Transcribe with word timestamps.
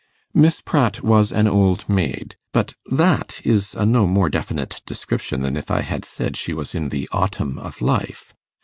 Miss 0.33 0.61
Pratt 0.61 1.03
was 1.03 1.31
an 1.31 1.47
old 1.47 1.87
maid; 1.87 2.35
but 2.53 2.73
that 2.87 3.39
is 3.45 3.75
a 3.75 3.85
no 3.85 4.07
more 4.07 4.29
definite 4.31 4.81
description 4.87 5.41
than 5.43 5.55
if 5.55 5.69
I 5.69 5.81
had 5.81 6.05
said 6.05 6.35
she 6.35 6.53
was 6.55 6.73
in 6.73 6.89
the 6.89 7.07
autumn 7.11 7.59
of 7.59 7.83
life. 7.83 8.33